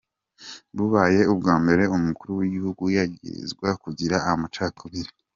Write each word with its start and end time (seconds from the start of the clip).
Bubaye 0.75 1.21
ubwa 1.33 1.53
mbere 1.63 1.83
umukuru 1.95 2.31
w'igihugu 2.39 2.83
yagirizwa 2.97 3.67
kugira 3.83 4.17
amacakubiri. 4.31 5.11